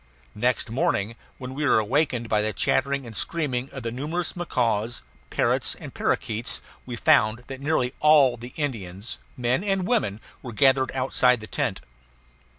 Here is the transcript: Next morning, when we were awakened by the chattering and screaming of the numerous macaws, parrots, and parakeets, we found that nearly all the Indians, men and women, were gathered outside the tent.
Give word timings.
Next 0.33 0.71
morning, 0.71 1.15
when 1.37 1.53
we 1.53 1.63
were 1.63 1.77
awakened 1.77 2.27
by 2.27 2.41
the 2.41 2.53
chattering 2.53 3.05
and 3.05 3.15
screaming 3.15 3.69
of 3.71 3.83
the 3.83 3.91
numerous 3.91 4.35
macaws, 4.35 5.03
parrots, 5.29 5.75
and 5.75 5.93
parakeets, 5.93 6.59
we 6.87 6.95
found 6.95 7.43
that 7.45 7.61
nearly 7.61 7.93
all 7.99 8.35
the 8.35 8.53
Indians, 8.55 9.19
men 9.37 9.63
and 9.63 9.87
women, 9.87 10.19
were 10.41 10.53
gathered 10.53 10.91
outside 10.95 11.39
the 11.39 11.45
tent. 11.45 11.81